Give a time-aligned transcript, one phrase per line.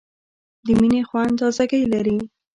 [0.65, 2.17] د مڼې خوند تازهګۍ لري.